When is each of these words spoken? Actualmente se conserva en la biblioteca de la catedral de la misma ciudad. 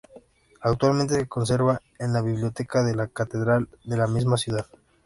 Actualmente 0.61 1.13
se 1.13 1.27
conserva 1.27 1.79
en 1.99 2.11
la 2.11 2.23
biblioteca 2.23 2.81
de 2.81 2.95
la 2.95 3.05
catedral 3.07 3.69
de 3.83 3.97
la 3.97 4.07
misma 4.07 4.35
ciudad. 4.35 4.65